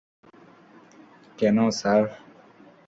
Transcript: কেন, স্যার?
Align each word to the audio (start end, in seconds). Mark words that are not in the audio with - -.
কেন, 1.39 1.57
স্যার? 1.79 2.01